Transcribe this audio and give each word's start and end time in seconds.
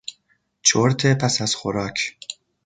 چرت 0.61 1.05
پس 1.05 1.41
از 1.41 1.55
خوراک 1.55 2.17